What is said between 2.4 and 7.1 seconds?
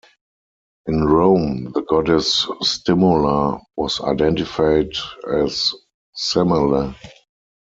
Stimula was identified as Semele.